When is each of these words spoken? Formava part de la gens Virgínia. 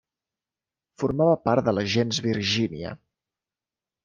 Formava 1.03 1.35
part 1.49 1.67
de 1.67 1.75
la 1.79 1.83
gens 1.97 2.23
Virgínia. 2.29 2.95